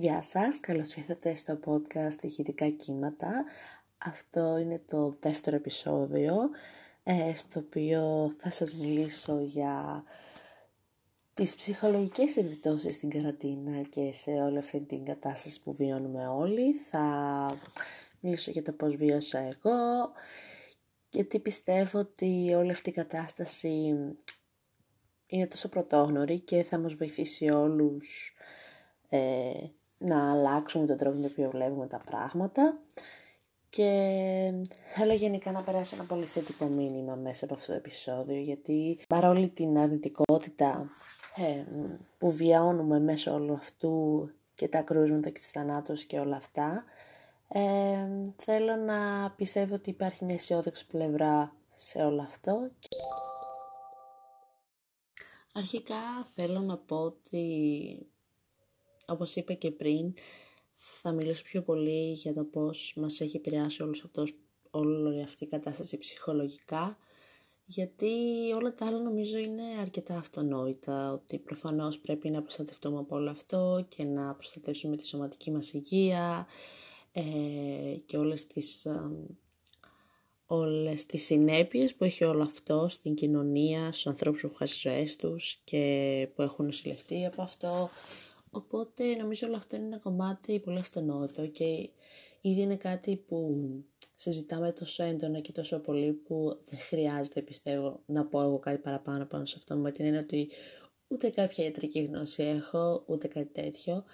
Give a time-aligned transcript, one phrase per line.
[0.00, 3.44] Γεια σας, καλώς ήρθατε στο podcast «Ηχητικά κύματα».
[3.98, 6.34] Αυτό είναι το δεύτερο επεισόδιο,
[7.02, 10.04] ε, στο οποίο θα σας μιλήσω για
[11.32, 16.74] τις ψυχολογικές επιπτώσεις στην καραντίνα και σε όλη αυτή την κατάσταση που βιώνουμε όλοι.
[16.74, 17.56] Θα
[18.20, 20.12] μιλήσω για το πώς βίωσα εγώ,
[21.10, 23.94] γιατί πιστεύω ότι όλη αυτή η κατάσταση
[25.26, 28.34] είναι τόσο πρωτόγνωρη και θα μας βοηθήσει όλους
[29.08, 29.52] ε,
[29.98, 32.78] να αλλάξουμε τον τρόπο με τον οποίο βλέπουμε τα πράγματα
[33.70, 34.52] και
[34.94, 39.48] θέλω γενικά να περάσει ένα πολύ θετικό μήνυμα μέσα από αυτό το επεισόδιο γιατί παρόλη
[39.48, 40.90] την αρνητικότητα
[41.36, 41.64] ε,
[42.18, 46.84] που βιώνουμε μέσω όλου αυτού και τα κρούσματα και τους θανάτους και όλα αυτά
[47.48, 52.70] ε, θέλω να πιστεύω ότι υπάρχει μια αισιόδοξη πλευρά σε όλο αυτό.
[55.52, 55.96] Αρχικά
[56.34, 58.06] θέλω να πω ότι
[59.08, 60.14] όπως είπα και πριν,
[60.74, 64.34] θα μιλήσω πιο πολύ για το πώς μας έχει επηρεάσει όλος αυτός,
[64.70, 66.98] όλη αυτή η κατάσταση ψυχολογικά,
[67.64, 68.10] γιατί
[68.54, 73.86] όλα τα άλλα νομίζω είναι αρκετά αυτονόητα, ότι προφανώς πρέπει να προστατευτούμε από όλο αυτό
[73.88, 76.46] και να προστατεύσουμε τη σωματική μας υγεία
[77.12, 77.22] ε,
[78.06, 79.10] και όλες τις, ε,
[80.46, 85.16] όλες τις συνέπειες που έχει όλο αυτό στην κοινωνία, στους ανθρώπους που έχουν χάσει ζωές
[85.16, 87.90] τους και που έχουν νοσηλευτεί από αυτό,
[88.58, 91.90] Οπότε νομίζω όλο αυτό είναι ένα κομμάτι πολύ αυτονόητο και
[92.40, 93.64] ήδη είναι κάτι που
[94.14, 99.24] συζητάμε τόσο έντονα και τόσο πολύ που δεν χρειάζεται πιστεύω να πω εγώ κάτι παραπάνω
[99.24, 100.50] πάνω σε αυτό με την έννοια ότι
[101.08, 104.04] ούτε κάποια ιατρική γνώση έχω ούτε κάτι τέτοιο.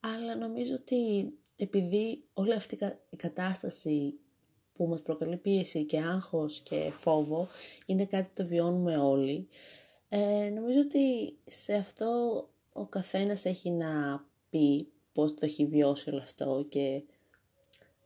[0.00, 2.78] Αλλά νομίζω ότι επειδή όλη αυτή
[3.10, 4.14] η κατάσταση
[4.72, 7.48] που μας προκαλεί πίεση και άγχος και φόβο
[7.86, 9.48] είναι κάτι που το βιώνουμε όλοι
[10.14, 12.08] ε, νομίζω ότι σε αυτό
[12.72, 17.02] ο καθένας έχει να πει πώς το έχει βιώσει όλο αυτό και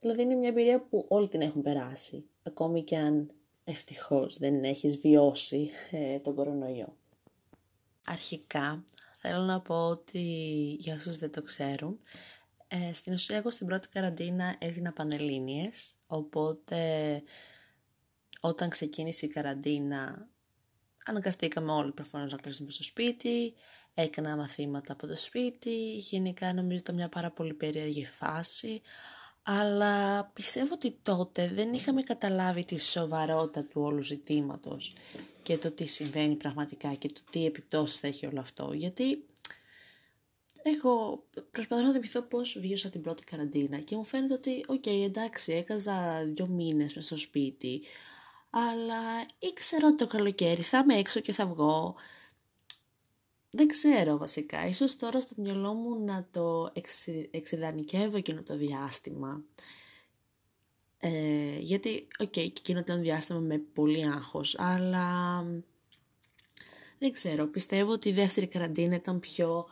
[0.00, 3.31] δηλαδή είναι μια εμπειρία που όλοι την έχουν περάσει ακόμη και αν
[3.65, 6.97] ευτυχώς δεν έχεις βιώσει ε, τον κορονοϊό.
[8.05, 8.84] Αρχικά
[9.15, 10.21] θέλω να πω ότι
[10.78, 12.00] για όσους δεν το ξέρουν
[12.69, 17.22] ε, στην ουσία εγώ στην πρώτη καραντίνα έδινα πανελλήνιες οπότε
[18.41, 20.28] όταν ξεκίνησε η καραντίνα
[21.06, 23.55] αναγκαστήκαμε όλοι προφανώς να κλείσουμε στο σπίτι
[23.99, 28.83] έκανα μαθήματα από το σπίτι, γενικά νομίζω ήταν μια πάρα πολύ περίεργη φάση,
[29.43, 34.93] αλλά πιστεύω ότι τότε δεν είχαμε καταλάβει τη σοβαρότητα του όλου ζητήματος
[35.43, 39.25] και το τι συμβαίνει πραγματικά και το τι επιπτώσεις θα έχει όλο αυτό, γιατί
[40.62, 45.53] εγώ προσπαθώ να θυμηθώ πώς βίωσα την πρώτη καραντίνα και μου φαίνεται ότι, οκ, εντάξει,
[45.53, 47.83] έκατσα δύο μήνες μέσα στο σπίτι,
[48.50, 51.94] αλλά ήξερα ότι το καλοκαίρι θα είμαι έξω και θα βγω,
[53.50, 54.66] δεν ξέρω βασικά.
[54.66, 59.44] Ίσως τώρα στο μυαλό μου να το εξι, εξειδανικεύω εκείνο το διάστημα.
[60.98, 65.42] Ε, γιατί, OK, okay, και εκείνο ήταν διάστημα με πολύ άγχος, αλλά
[66.98, 67.46] δεν ξέρω.
[67.46, 69.66] Πιστεύω ότι η δεύτερη καραντίνα ήταν πιο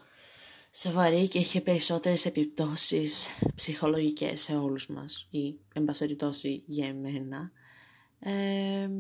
[0.71, 5.87] σοβαρή και είχε περισσότερες επιπτώσεις ψυχολογικές σε όλους μας ή εν
[6.67, 7.53] για εμένα.
[8.27, 8.91] Ε,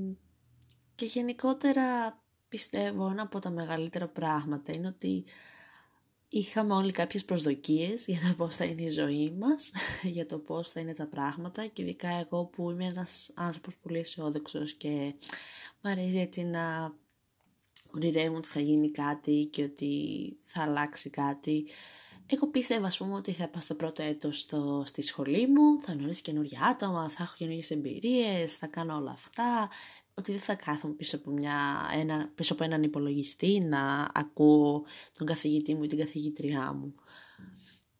[0.94, 2.18] και γενικότερα
[2.48, 5.24] πιστεύω ένα από τα μεγαλύτερα πράγματα είναι ότι
[6.28, 9.72] είχαμε όλοι κάποιες προσδοκίες για το πώς θα είναι η ζωή μας,
[10.14, 13.98] για το πώς θα είναι τα πράγματα και ειδικά εγώ που είμαι ένας άνθρωπος πολύ
[13.98, 15.14] αισιόδοξος και
[15.80, 16.94] μου αρέσει έτσι να
[17.94, 21.66] ονειρεύω ότι θα γίνει κάτι και ότι θα αλλάξει κάτι.
[22.26, 25.92] Εγώ πίστευα, ας πούμε, ότι θα πάω στο πρώτο έτος στο, στη σχολή μου, θα
[25.92, 29.68] γνωρίσω καινούργια άτομα, θα έχω καινούργιες εμπειρίες, θα κάνω όλα αυτά
[30.14, 31.56] ότι δεν θα κάθομαι πίσω από, μια,
[31.94, 34.84] ένα, πίσω από έναν υπολογιστή να ακούω
[35.18, 36.94] τον καθηγητή μου ή την καθηγήτριά μου.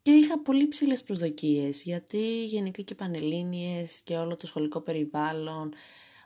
[0.01, 5.73] Και είχα πολύ ψηλές προσδοκίες, γιατί γενικά και πανελλήνιες και όλο το σχολικό περιβάλλον,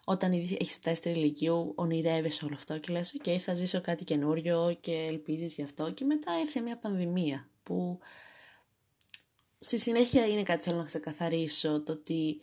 [0.05, 4.03] όταν ήδη έχεις φτάσει στη ηλικίου, ονειρεύεσαι όλο αυτό και λες, ok, θα ζήσω κάτι
[4.03, 5.91] καινούριο και ελπίζεις γι' αυτό.
[5.91, 7.99] Και μετά ήρθε μια πανδημία, που
[9.59, 12.41] στη συνέχεια είναι κάτι θέλω να ξεκαθαρίσω, το ότι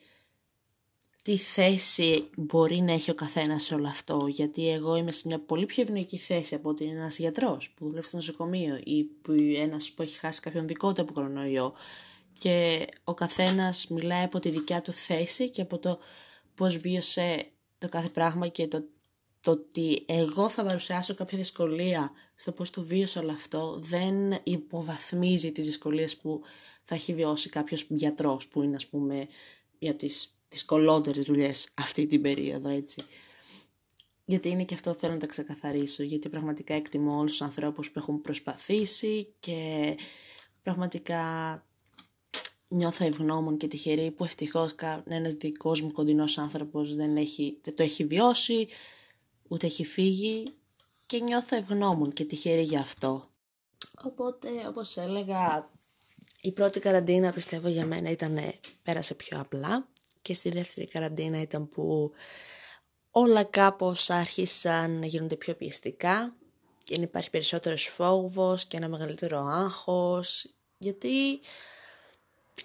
[1.23, 4.27] τι θέση μπορεί να έχει ο καθένας σε όλο αυτό.
[4.29, 8.07] Γιατί εγώ είμαι σε μια πολύ πιο ευνοϊκή θέση από ότι ένας γιατρός που δουλεύει
[8.07, 11.75] στο νοσοκομείο ή που ένας που έχει χάσει κάποιον δικό του από κορονοϊό.
[12.39, 15.99] Και ο καθένας μιλάει από τη δικιά του θέση και από το
[16.55, 17.47] πώς βίωσε
[17.79, 18.85] το κάθε πράγμα και το,
[19.47, 25.53] το ότι εγώ θα παρουσιάσω κάποια δυσκολία στο πώς το βίωσε όλο αυτό δεν υποβαθμίζει
[25.53, 26.41] τις δυσκολίες που
[26.83, 29.27] θα έχει βιώσει κάποιος γιατρός που είναι ας πούμε
[29.79, 33.03] για τις δυσκολότερες δουλειές αυτή την περίοδο, έτσι.
[34.25, 37.99] Γιατί είναι και αυτό θέλω να τα ξεκαθαρίσω, γιατί πραγματικά εκτιμώ όλους τους ανθρώπους που
[37.99, 39.95] έχουν προσπαθήσει και
[40.63, 41.23] πραγματικά
[42.69, 44.75] νιώθω ευγνώμων και τυχερή που ευτυχώς
[45.09, 48.69] ένας δικός μου κοντινός άνθρωπος δεν, έχει, δεν το έχει βιώσει,
[49.49, 50.45] ούτε έχει φύγει
[51.07, 53.25] και νιώθω ευγνώμων και τυχερή γι' αυτό.
[54.03, 55.71] Οπότε, όπως έλεγα,
[56.41, 58.39] η πρώτη καραντίνα πιστεύω για μένα ήταν,
[58.83, 59.89] πέρασε πιο απλά
[60.23, 62.13] και στη δεύτερη καραντίνα ήταν που
[63.11, 66.37] όλα κάπως άρχισαν να γίνονται πιο πιεστικά
[66.83, 71.41] και να υπάρχει περισσότερος φόβος και ένα μεγαλύτερο άγχος γιατί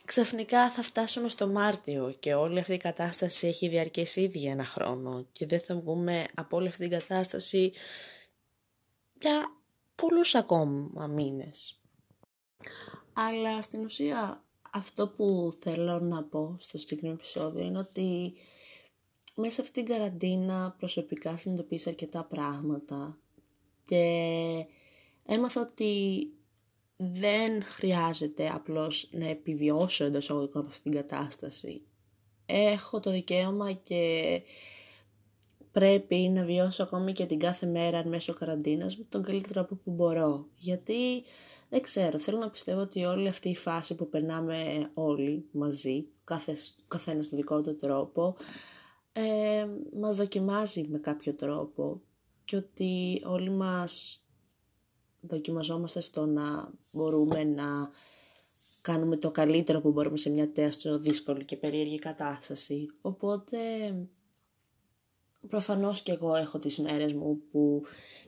[0.06, 5.26] ξαφνικά θα φτάσουμε στο Μάρτιο και όλη αυτή η κατάσταση έχει διαρκέσει ήδη ένα χρόνο
[5.32, 7.72] και δεν θα βγούμε από όλη αυτή την κατάσταση
[9.22, 9.52] για
[9.96, 11.80] πολλούς ακόμα μήνες.
[13.14, 18.34] Αλλά στην ουσία αυτό που θέλω να πω στο συγκεκριμένο επεισόδιο είναι ότι
[19.36, 23.18] μέσα αυτήν την καραντίνα προσωπικά συνειδητοποίησα αρκετά πράγματα
[23.86, 24.06] και
[25.26, 26.32] έμαθα ότι
[27.04, 31.82] δεν χρειάζεται απλώς να επιβιώσω εντός αγωγικών από αυτήν την κατάσταση.
[32.46, 34.42] Έχω το δικαίωμα και
[35.72, 39.92] πρέπει να βιώσω ακόμη και την κάθε μέρα μέσω καραντίνας με τον καλύτερο τρόπο που
[39.92, 40.48] μπορώ.
[40.58, 41.24] Γιατί
[41.70, 46.56] δεν ξέρω, θέλω να πιστεύω ότι όλη αυτή η φάση που περνάμε όλοι μαζί, κάθε,
[46.88, 48.36] καθένας στο δικό του τρόπο,
[49.14, 49.68] ε,
[50.00, 52.02] μας δοκιμάζει με κάποιο τρόπο
[52.46, 54.21] και ότι όλοι μας
[55.22, 57.90] δοκιμαζόμαστε στο να μπορούμε να
[58.82, 62.88] κάνουμε το καλύτερο που μπορούμε σε μια τόσο δύσκολη και περίεργη κατάσταση.
[63.02, 63.58] Οπότε
[65.48, 67.82] προφανώς και εγώ έχω τις μέρες μου που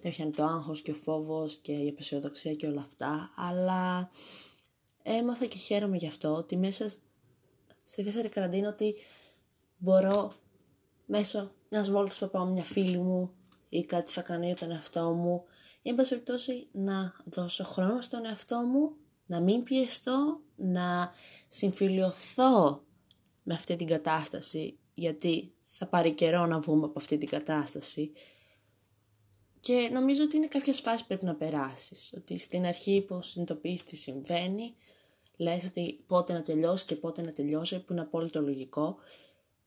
[0.03, 4.09] με το άγχος και ο φόβος και η απεσιοδοξία και όλα αυτά, αλλά
[5.03, 6.89] έμαθα και χαίρομαι γι' αυτό ότι μέσα
[7.83, 8.95] στη δεύτερη καραντίνα ότι
[9.77, 10.33] μπορώ
[11.05, 13.31] μέσω μιας βόλτας που πάω μια φίλη μου
[13.73, 15.43] ή κάτι θα κάνω για τον εαυτό μου
[15.81, 18.91] ή εν περιπτώσει να δώσω χρόνο στον εαυτό μου,
[19.25, 21.11] να μην πιεστώ, να
[21.47, 22.83] συμφιλειωθώ
[23.43, 28.11] με αυτή την κατάσταση γιατί θα πάρει καιρό να βγούμε από αυτή την κατάσταση
[29.59, 32.13] και νομίζω ότι είναι κάποιες φάσεις που πρέπει να περάσεις.
[32.17, 34.75] Ότι στην αρχή που συνειδητοποιείς τι συμβαίνει,
[35.37, 38.97] λες ότι πότε να τελειώσει και πότε να τελειώσει, που είναι απόλυτο λογικό.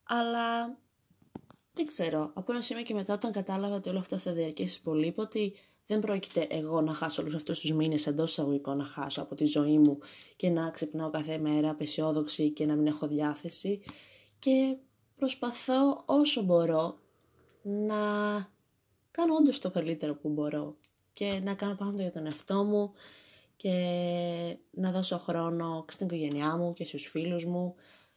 [0.03, 0.79] Αλλά
[1.77, 5.07] δεν ξέρω, από ένα σημείο και μετά όταν κατάλαβα ότι όλο αυτό θα διαρκέσει πολύ,
[5.07, 5.55] είπα ότι
[5.87, 9.45] δεν πρόκειται εγώ να χάσω όλους αυτούς τους μήνες εντός εισαγωγικών να χάσω από τη
[9.45, 9.99] ζωή μου
[10.37, 13.83] και να ξυπνάω κάθε μέρα απεσιόδοξη και να μην έχω διάθεση.
[14.39, 14.77] Και
[15.19, 16.99] προσπαθώ όσο μπορώ
[17.63, 17.97] να
[19.11, 20.77] κάνω όντως το καλύτερο που μπορώ
[21.13, 22.93] και να κάνω πράγματα για τον εαυτό μου
[23.57, 23.73] και
[24.71, 27.75] να δώσω χρόνο στην οικογένειά μου και στους φίλους μου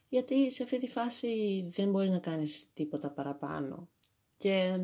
[0.09, 3.89] γιατί σε αυτή τη φάση δεν μπορείς να κάνεις τίποτα παραπάνω.
[4.37, 4.79] Και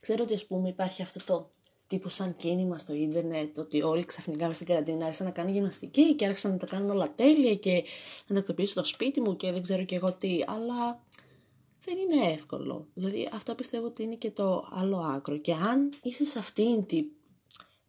[0.00, 1.50] ξέρω ότι ας πούμε υπάρχει αυτό το
[1.86, 6.14] τύπου σαν κίνημα στο ίντερνετ ότι όλοι ξαφνικά με στην καραντίνα άρχισαν να κάνουν γυμναστική
[6.14, 7.84] και άρχισαν να τα κάνουν όλα τέλεια και
[8.26, 11.04] να τακτοποιήσω το σπίτι μου και δεν ξέρω και εγώ τι, αλλά
[11.84, 12.88] δεν είναι εύκολο.
[12.94, 17.04] Δηλαδή αυτό πιστεύω ότι είναι και το άλλο άκρο και αν είσαι σε αυτήν τη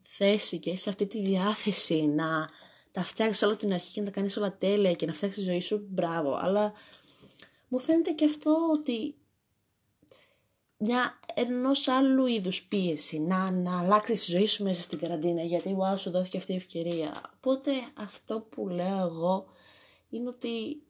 [0.02, 2.50] θέση και σε αυτή τη διάθεση να
[2.92, 5.50] τα φτιάξεις όλα την αρχή και να τα κάνεις όλα τέλεια και να φτιάξεις τη
[5.50, 6.38] ζωή σου, μπράβο.
[6.42, 6.74] Αλλά
[7.68, 9.16] μου φαίνεται και αυτό ότι
[10.78, 15.76] μια ενός άλλου είδους πίεση να, να αλλάξεις τη ζωή σου μέσα στην καραντίνα γιατί
[15.80, 17.22] wow, σου δόθηκε αυτή η ευκαιρία.
[17.38, 19.46] Οπότε αυτό που λέω εγώ
[20.10, 20.82] είναι ότι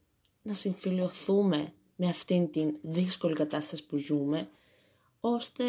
[0.42, 4.50] να συμφιλειωθούμε με αυτήν την δύσκολη κατάσταση που ζούμε
[5.20, 5.64] ώστε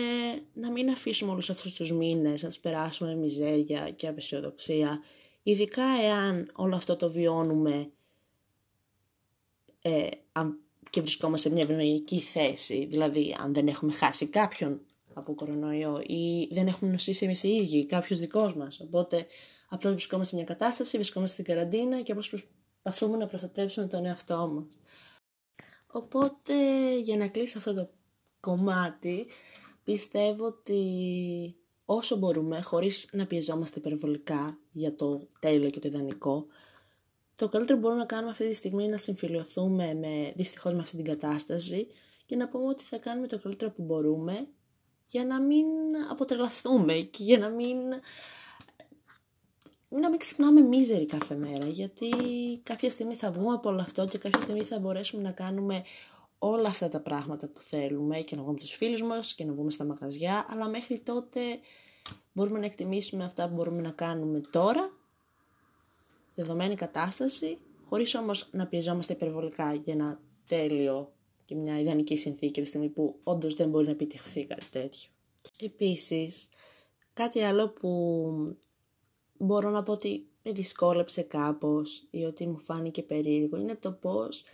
[0.52, 5.00] να μην αφήσουμε όλους αυτούς τους μήνες να τους περάσουμε με μιζέρια και απεσιοδοξία
[5.42, 7.92] Ειδικά εάν όλο αυτό το βιώνουμε
[9.82, 10.08] ε,
[10.90, 14.80] και βρισκόμαστε σε μια ευνοϊκή θέση, δηλαδή αν δεν έχουμε χάσει κάποιον
[15.14, 18.80] από κορονοϊό ή δεν έχουμε νοσήσει εμείς οι ίδιοι, κάποιος δικός μας.
[18.80, 19.26] Οπότε
[19.68, 24.49] απλώς βρισκόμαστε σε μια κατάσταση, βρισκόμαστε στην καραντίνα και απλώς προσπαθούμε να προστατεύσουμε τον εαυτό
[24.49, 24.78] μας.
[25.87, 26.54] Οπότε
[26.99, 27.90] για να κλείσει αυτό το
[28.40, 29.26] κομμάτι
[29.84, 30.82] πιστεύω ότι
[31.94, 36.46] όσο μπορούμε, χωρίς να πιεζόμαστε υπερβολικά για το τέλειο και το ιδανικό,
[37.34, 40.80] το καλύτερο που μπορούμε να κάνουμε αυτή τη στιγμή είναι να συμφιλειωθούμε με, δυστυχώς με
[40.80, 41.87] αυτή την κατάσταση
[42.26, 44.49] και να πούμε ότι θα κάνουμε το καλύτερο που μπορούμε
[45.06, 45.66] για να μην
[46.11, 47.76] αποτρελαθούμε και για να μην,
[49.88, 52.11] να μην ξυπνάμε μίζεροι κάθε μέρα γιατί
[52.62, 55.82] κάποια στιγμή θα βγούμε από όλο αυτό και κάποια στιγμή θα μπορέσουμε να κάνουμε
[56.38, 59.52] όλα αυτά τα πράγματα που θέλουμε και να βγούμε με τους φίλους μας και να
[59.52, 61.40] βγούμε στα μαγαζιά, αλλά μέχρι τότε
[62.32, 64.97] μπορούμε να εκτιμήσουμε αυτά που μπορούμε να κάνουμε τώρα,
[66.35, 71.12] δεδομένη κατάσταση, χωρίς όμως να πιεζόμαστε υπερβολικά για ένα τέλειο
[71.44, 75.11] και μια ιδανική συνθήκη τη στιγμή που όντως δεν μπορεί να επιτευχθεί κάτι τέτοιο.
[75.61, 76.49] Επίσης,
[77.12, 78.56] κάτι άλλο που
[79.38, 84.44] μπορώ να πω ότι με δυσκόλεψε κάπως ή ότι μου φάνηκε περίεργο είναι το πώς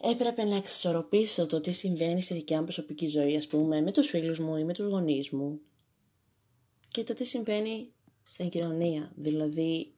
[0.00, 4.08] έπρεπε να εξισορροπήσω το τι συμβαίνει στη δικιά μου προσωπική ζωή, ας πούμε, με τους
[4.08, 5.60] φίλους μου ή με τους γονείς μου
[6.94, 7.92] και το τι συμβαίνει
[8.24, 9.12] στην κοινωνία.
[9.14, 9.94] Δηλαδή,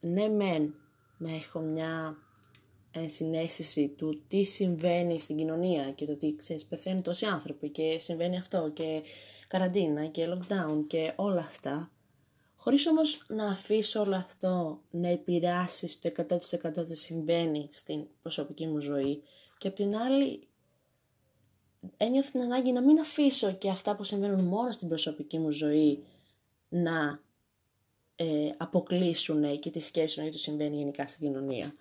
[0.00, 0.74] ναι μεν
[1.18, 2.16] να έχω μια
[3.06, 8.36] συνέστηση του τι συμβαίνει στην κοινωνία και το ότι ξέρεις πεθαίνουν τόσοι άνθρωποι και συμβαίνει
[8.36, 9.02] αυτό και
[9.48, 11.90] καραντίνα και lockdown και όλα αυτά
[12.56, 16.10] χωρίς όμως να αφήσω όλο αυτό να επηρεάσει στο
[16.80, 19.22] 100% τι συμβαίνει στην προσωπική μου ζωή
[19.58, 20.48] και απ' την άλλη
[21.96, 26.04] ένιωθω την ανάγκη να μην αφήσω και αυτά που συμβαίνουν μόνο στην προσωπική μου ζωή
[26.74, 27.22] να
[28.16, 31.72] ε, αποκλείσουν και τη σκέψη για το συμβαίνει γενικά στην κοινωνία.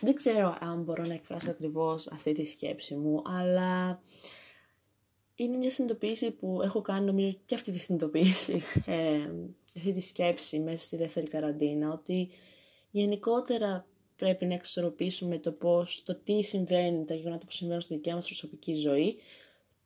[0.00, 4.02] Δεν ξέρω αν μπορώ να εκφράσω ακριβώς αυτή τη σκέψη μου, αλλά
[5.34, 9.30] είναι μια συνειδητοποίηση που έχω κάνει νομίζω και αυτή τη συνειδητοποίηση, ε,
[9.76, 12.28] αυτή τη σκέψη μέσα στη δεύτερη καραντίνα, ότι
[12.90, 18.14] γενικότερα πρέπει να εξορροπήσουμε το πώς, το τι συμβαίνει, τα γεγονότα που συμβαίνουν στη δικιά
[18.14, 19.16] μας προσωπική ζωή,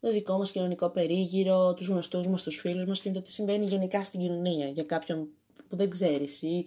[0.02, 3.66] το δικό μας κοινωνικό περίγυρο, τους γνωστούς μας, τους φίλους μας και το τι συμβαίνει
[3.66, 5.28] γενικά στην κοινωνία για κάποιον
[5.68, 6.66] που δεν ξέρεις ή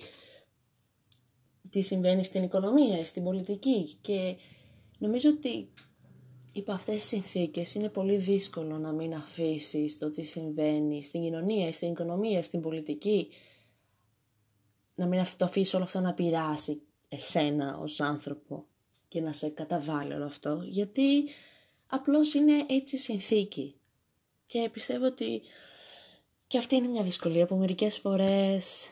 [1.70, 3.98] τι συμβαίνει στην οικονομία, στην πολιτική.
[4.01, 4.36] Και
[4.98, 5.74] νομίζω ότι
[6.54, 11.72] υπό αυτές τις συνθήκες είναι πολύ δύσκολο να μην αφήσεις το τι συμβαίνει στην κοινωνία,
[11.72, 13.27] στην οικονομία, στην πολιτική.
[14.96, 18.65] Να μην το αφήσεις όλο αυτό να πειράσει εσένα ως άνθρωπο
[19.08, 20.62] και να σε καταβάλει όλο αυτό.
[20.65, 21.24] Γιατί
[21.88, 23.75] απλώς είναι έτσι συνθήκη
[24.46, 25.42] και πιστεύω ότι
[26.48, 28.89] και αυτή είναι μια δυσκολία που μερικές φορές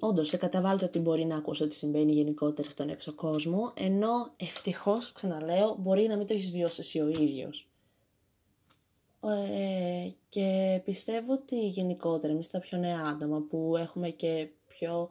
[0.00, 5.12] όντως σε καταβάλλεται ότι μπορεί να ακούσει ότι συμβαίνει γενικότερα στον έξω κόσμο, ενώ ευτυχώς,
[5.12, 7.68] ξαναλέω, μπορεί να μην το έχεις βιώσει εσύ ο ίδιος.
[9.22, 15.08] Ε, και πιστεύω ότι γενικότερα εμείς τα πιο νέα άτομα που έχουμε και πιο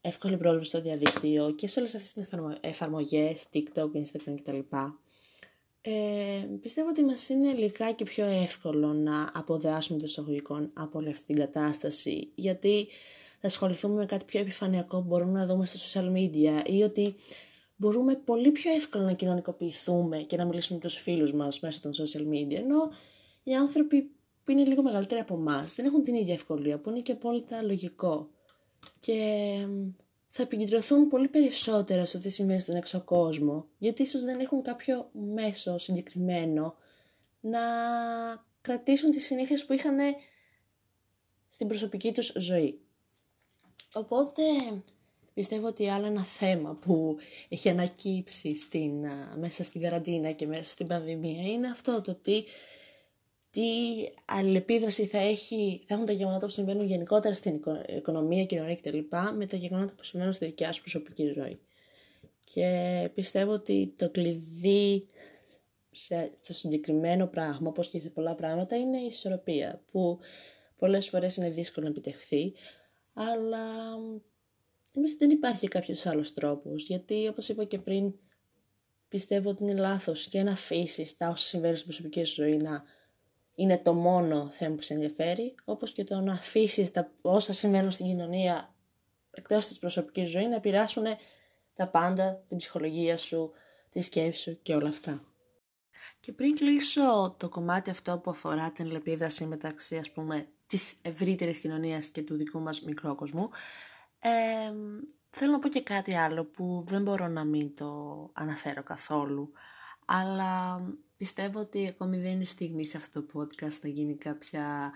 [0.00, 2.28] εύκολη πρόσβαση στο διαδίκτυο και σε όλες αυτές τις
[2.60, 4.58] εφαρμογές, TikTok, Instagram κτλ.
[5.88, 11.26] Ε, πιστεύω ότι μας είναι λιγάκι πιο εύκολο να αποδράσουμε το εισαγωγικών από όλη αυτή
[11.26, 12.88] την κατάσταση γιατί
[13.40, 17.14] θα ασχοληθούμε με κάτι πιο επιφανειακό που μπορούμε να δούμε στα social media ή ότι
[17.76, 21.92] μπορούμε πολύ πιο εύκολα να κοινωνικοποιηθούμε και να μιλήσουμε με τους φίλους μας μέσα των
[21.92, 22.90] social media ενώ
[23.42, 24.10] οι άνθρωποι
[24.44, 27.62] που είναι λίγο μεγαλύτεροι από εμάς δεν έχουν την ίδια ευκολία που είναι και απόλυτα
[27.62, 28.30] λογικό.
[29.00, 29.52] Και
[30.36, 35.10] θα επικεντρωθούν πολύ περισσότερο στο τι συμβαίνει στον έξω κόσμο, γιατί ίσως δεν έχουν κάποιο
[35.12, 36.74] μέσο συγκεκριμένο
[37.40, 37.60] να
[38.60, 39.98] κρατήσουν τις συνήθειες που είχαν
[41.48, 42.80] στην προσωπική τους ζωή.
[43.92, 44.42] Οπότε
[45.34, 47.16] πιστεύω ότι άλλο ένα θέμα που
[47.48, 49.06] έχει ανακύψει στην,
[49.38, 52.44] μέσα στην καραντίνα και μέσα στην πανδημία είναι αυτό το ότι
[53.56, 57.60] τι αλληλεπίδραση θα, έχει, θα έχουν τα γεγονότα που συμβαίνουν γενικότερα στην
[57.96, 58.98] οικονομία, κοινωνία κτλ.
[59.36, 61.58] με τα γεγονότα που συμβαίνουν στη δικιά σου προσωπική ζωή.
[62.44, 65.08] Και πιστεύω ότι το κλειδί
[65.90, 70.18] σε, στο συγκεκριμένο πράγμα, όπως και σε πολλά πράγματα, είναι η ισορροπία, που
[70.76, 72.52] πολλές φορές είναι δύσκολο να επιτευχθεί,
[73.12, 73.96] αλλά
[74.92, 78.14] νομίζω ότι δεν υπάρχει κάποιος άλλος τρόπος, γιατί όπως είπα και πριν,
[79.08, 82.94] πιστεύω ότι είναι λάθος και να αφήσεις τα όσα συμβαίνουν στην προσωπική σου ζωή να
[83.58, 87.90] είναι το μόνο θέμα που σε ενδιαφέρει, όπως και το να αφήσεις τα όσα συμβαίνουν
[87.90, 88.74] στην κοινωνία
[89.30, 91.04] εκτός της προσωπικής ζωής να επηρεάσουν
[91.74, 93.50] τα πάντα, την ψυχολογία σου,
[93.88, 95.24] τη σκέψη σου και όλα αυτά.
[96.20, 101.58] Και πριν κλείσω το κομμάτι αυτό που αφορά την λεπίδραση μεταξύ ας πούμε της ευρύτερης
[101.58, 103.48] κοινωνίας και του δικού μας μικρόκοσμου,
[104.18, 104.72] ε,
[105.30, 109.52] θέλω να πω και κάτι άλλο που δεν μπορώ να μην το αναφέρω καθόλου,
[110.06, 110.80] αλλά
[111.16, 114.92] πιστεύω ότι ακόμη δεν είναι στιγμή σε αυτό το podcast να γίνει κάποια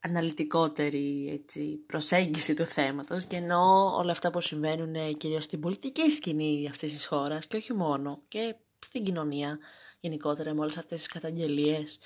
[0.00, 3.24] αναλυτικότερη έτσι, προσέγγιση του θέματος.
[3.24, 7.72] Και ενώ όλα αυτά που συμβαίνουν κυρίως στην πολιτική σκηνή αυτής της χώρας και όχι
[7.72, 9.58] μόνο και στην κοινωνία
[10.00, 11.98] γενικότερα με όλες αυτές τις καταγγελίες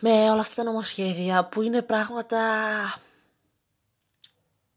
[0.00, 2.38] με όλα αυτά τα νομοσχέδια που είναι πράγματα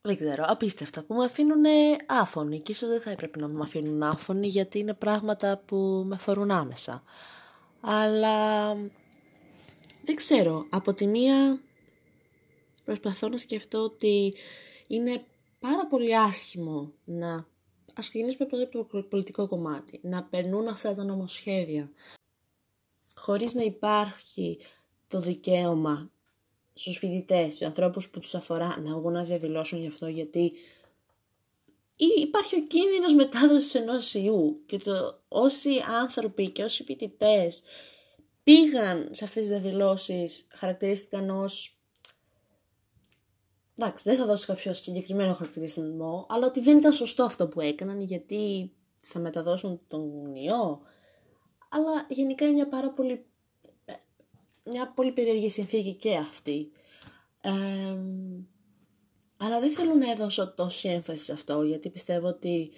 [0.06, 1.64] δεν ξέρω, απίστευτα, που με αφήνουν
[2.06, 6.16] άφωνοι και ίσως δεν θα έπρεπε να με αφήνουν άφωνοι γιατί είναι πράγματα που με
[6.16, 7.04] αφορούν άμεσα.
[7.82, 8.74] Αλλά
[10.04, 11.62] δεν ξέρω, από τη μία
[12.86, 14.34] προσπαθώ να σκεφτώ ότι
[14.88, 15.26] είναι
[15.60, 17.48] πάρα πολύ άσχημο να
[17.94, 21.92] ας ξεκινήσουμε πρώτα από το πολιτικό κομμάτι, να περνούν αυτά τα νομοσχέδια
[23.16, 24.60] χωρίς να υπάρχει
[25.08, 26.12] το δικαίωμα
[26.74, 30.51] στους φοιτητές, στους ανθρώπους που τους αφορά να βγουν να διαδηλώσουν γι' αυτό γιατί
[32.22, 35.70] υπάρχει ο κίνδυνος μετάδοσης ενός ιού και το όσοι
[36.01, 37.62] άνθρωποι και όσοι φοιτητές
[38.44, 41.77] πήγαν σε αυτές τις διαδηλώσεις χαρακτηρίστηκαν ως
[43.75, 48.01] εντάξει, δεν θα δώσω κάποιο συγκεκριμένο χαρακτηριστικό, αλλά ότι δεν ήταν σωστό αυτό που έκαναν
[48.01, 50.82] γιατί θα μεταδώσουν τον ιό.
[51.70, 53.25] Αλλά γενικά είναι μια πάρα πολύ,
[54.63, 56.72] μια πολύ περίεργη συνθήκη και αυτή.
[59.38, 62.72] αλλά δεν θέλω να δώσω τόση έμφαση σε αυτό, γιατί πιστεύω ότι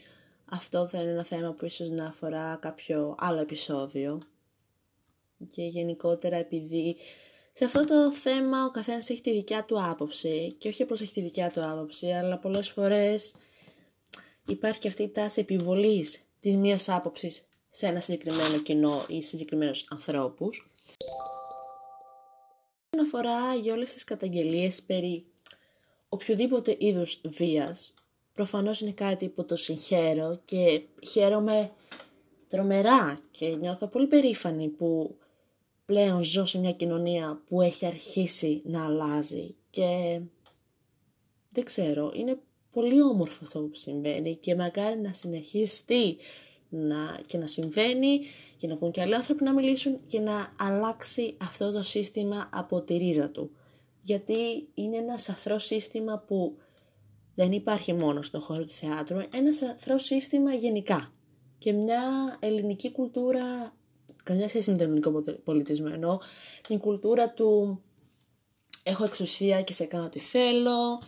[0.45, 4.21] αυτό θα είναι ένα θέμα που ίσως να αφορά κάποιο άλλο επεισόδιο.
[5.47, 6.97] Και γενικότερα επειδή
[7.53, 11.13] σε αυτό το θέμα ο καθένας έχει τη δικιά του άποψη και όχι απλώς έχει
[11.13, 13.33] τη δικιά του άποψη, αλλά πολλές φορές
[14.47, 20.65] υπάρχει αυτή η τάση επιβολής της μίας άποψης σε ένα συγκεκριμένο κοινό ή συγκεκριμένους ανθρώπους.
[22.99, 25.25] Αφορά για όλες τις καταγγελίες περί
[26.09, 27.93] οποιοδήποτε είδους βίας,
[28.33, 31.71] προφανώς είναι κάτι που το συγχαίρω και χαίρομαι
[32.47, 35.17] τρομερά και νιώθω πολύ περήφανη που
[35.85, 40.19] πλέον ζω σε μια κοινωνία που έχει αρχίσει να αλλάζει και
[41.49, 42.39] δεν ξέρω, είναι
[42.71, 46.17] πολύ όμορφο αυτό που συμβαίνει και μακάρι να συνεχίσει
[46.69, 48.19] να, και να συμβαίνει
[48.57, 52.81] και να βγουν και άλλοι άνθρωποι να μιλήσουν και να αλλάξει αυτό το σύστημα από
[52.81, 53.51] τη ρίζα του.
[54.01, 56.57] Γιατί είναι ένα σαθρό σύστημα που
[57.35, 61.07] δεν υπάρχει μόνο στον χώρο του θεάτρου, ένα σαθρό σύστημα γενικά.
[61.57, 62.01] Και μια
[62.39, 63.73] ελληνική κουλτούρα
[64.23, 65.87] καμιά σχέση με τον ελληνικό πολιτισμό.
[65.93, 66.21] Ενώ
[66.67, 67.81] την κουλτούρα του
[68.83, 71.01] έχω εξουσία και σε κάνω ό,τι θέλω,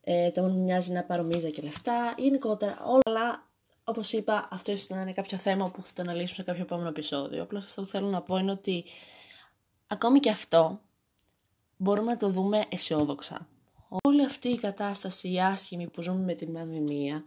[0.00, 3.49] ε, τα μου μοιάζει να πάρω μίζα και λεφτά, γενικότερα όλα.
[3.90, 6.88] Όπως είπα, αυτό ίσως να είναι κάποιο θέμα που θα το αναλύσουμε σε κάποιο επόμενο
[6.88, 7.42] επεισόδιο.
[7.42, 8.84] Απλώς αυτό που θέλω να πω είναι ότι
[9.86, 10.80] ακόμη και αυτό
[11.76, 13.48] μπορούμε να το δούμε αισιόδοξα.
[14.04, 17.24] Όλη αυτή η κατάσταση, η άσχημη που ζούμε με την πανδημία,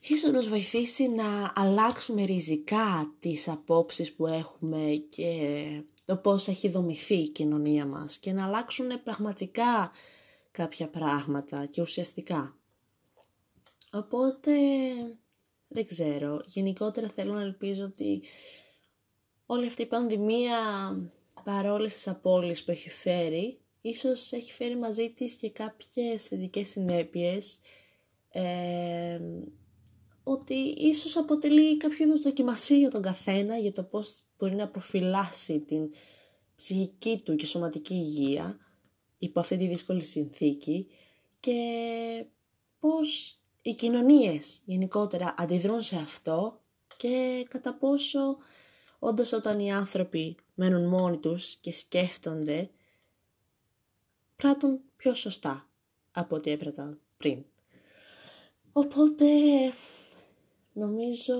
[0.00, 7.14] ίσως μας βοηθήσει να αλλάξουμε ριζικά τις απόψεις που έχουμε και το πώς έχει δομηθεί
[7.14, 9.90] η κοινωνία μας και να αλλάξουν πραγματικά
[10.50, 12.54] κάποια πράγματα και ουσιαστικά.
[13.92, 14.52] Οπότε,
[15.72, 18.22] δεν ξέρω, γενικότερα θέλω να ελπίζω ότι
[19.46, 20.56] όλη αυτή η πανδημία
[21.44, 27.58] παρόλες τις απώλειες που έχει φέρει, ίσως έχει φέρει μαζί της και κάποιες θετικές συνέπειες
[28.30, 29.20] ε,
[30.22, 35.60] ότι ίσως αποτελεί κάποιο είδους δοκιμασία για τον καθένα για το πώς μπορεί να προφυλάσει
[35.60, 35.90] την
[36.56, 38.58] ψυχική του και σωματική υγεία
[39.18, 40.86] υπό αυτή τη δύσκολη συνθήκη
[41.40, 41.54] και
[42.78, 46.60] πώς οι κοινωνίες γενικότερα αντιδρούν σε αυτό
[46.96, 48.36] και κατά πόσο
[48.98, 52.70] όντως όταν οι άνθρωποι μένουν μόνοι τους και σκέφτονται
[54.36, 55.68] πράττουν πιο σωστά
[56.10, 57.44] από ό,τι έπραταν πριν.
[58.72, 59.26] Οπότε
[60.72, 61.34] Νομίζω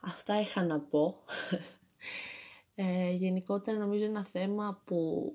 [0.00, 1.16] αυτά είχα να πω.
[2.76, 5.32] Ε, γενικότερα νομίζω ένα θέμα που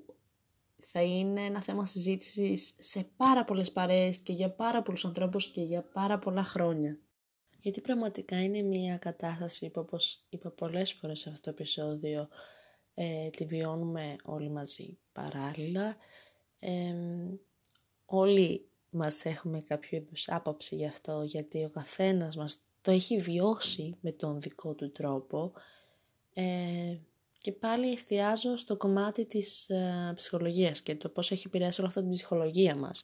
[0.92, 5.62] θα είναι ένα θέμα συζήτησης σε πάρα πολλές παρέες και για πάρα πολλούς ανθρώπους και
[5.62, 6.98] για πάρα πολλά χρόνια.
[7.60, 12.28] Γιατί πραγματικά είναι μια κατάσταση που όπως είπα πολλές φορές σε αυτό το επεισόδιο
[12.94, 15.96] ε, τη βιώνουμε όλοι μαζί παράλληλα.
[16.58, 16.94] Ε,
[18.04, 23.96] όλοι μας έχουμε κάποιο είδους άποψη γι' αυτό γιατί ο καθένας μας το έχει βιώσει
[24.00, 25.52] με τον δικό του τρόπο
[26.34, 26.98] ε,
[27.40, 32.00] και πάλι εστιάζω στο κομμάτι της ε, ψυχολογίας και το πώς έχει επηρεάσει όλο αυτό
[32.00, 33.02] την ψυχολογία μας.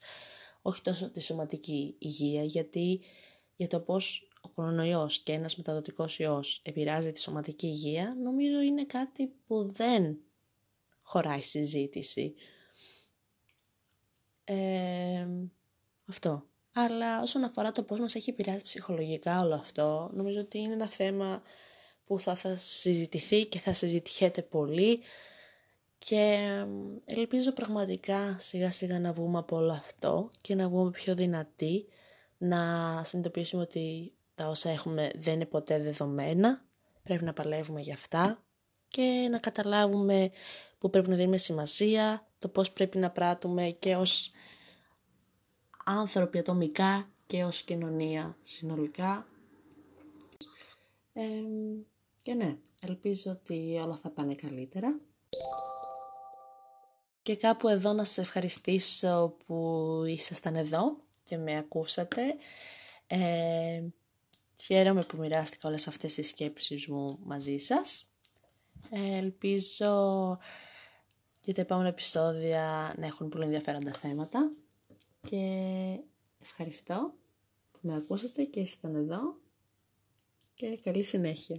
[0.63, 3.01] Όχι τόσο τη σωματική υγεία, γιατί
[3.57, 8.85] για το πώς ο κορονοϊός και ένας μεταδοτικός ιός επηρεάζει τη σωματική υγεία, νομίζω είναι
[8.85, 10.19] κάτι που δεν
[11.03, 12.35] χωράει συζήτηση.
[14.45, 15.27] Ε,
[16.07, 16.47] αυτό.
[16.73, 20.89] Αλλά όσον αφορά το πώς μας έχει επηρεάσει ψυχολογικά όλο αυτό, νομίζω ότι είναι ένα
[20.89, 21.43] θέμα
[22.07, 25.01] που θα, θα συζητηθεί και θα συζητιέται πολύ
[25.99, 26.49] και
[27.05, 31.87] ελπίζω πραγματικά σιγά σιγά να βγούμε από όλο αυτό και να βγούμε πιο δυνατοί,
[32.39, 32.61] να
[33.05, 36.65] συνειδητοποιήσουμε ότι τα όσα έχουμε δεν είναι ποτέ δεδομένα,
[37.03, 38.45] πρέπει να παλεύουμε για αυτά
[38.89, 40.31] και να καταλάβουμε
[40.79, 44.31] που πρέπει να δίνουμε σημασία, το πώς πρέπει να πράττουμε και ως
[45.85, 49.27] άνθρωποι ατομικά και ως κοινωνία συνολικά.
[52.27, 55.01] Και ναι, ελπίζω ότι όλα θα πάνε καλύτερα.
[57.23, 62.21] Και κάπου εδώ να σας ευχαριστήσω που ήσασταν εδώ και με ακούσατε.
[63.07, 63.83] Ε,
[64.55, 68.11] χαίρομαι που μοιράστηκα όλες αυτές τις σκέψεις μου μαζί σας.
[68.91, 70.39] Ε, ελπίζω
[71.45, 74.53] για τα επόμενα επεισόδια να έχουν πολύ ενδιαφέροντα θέματα
[75.29, 75.47] και
[76.43, 77.15] ευχαριστώ
[77.73, 79.37] που με ακούσατε και ήσασταν εδώ
[80.55, 81.57] και καλή συνέχεια.